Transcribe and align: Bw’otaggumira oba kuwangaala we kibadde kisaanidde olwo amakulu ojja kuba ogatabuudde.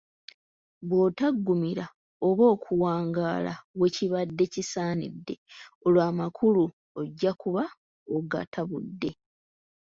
Bw’otaggumira 0.87 1.85
oba 2.27 2.45
kuwangaala 2.63 3.53
we 3.79 3.87
kibadde 3.95 4.45
kisaanidde 4.53 5.35
olwo 5.85 6.01
amakulu 6.09 6.63
ojja 6.99 7.31
kuba 7.41 7.63
ogatabuudde. 8.15 9.11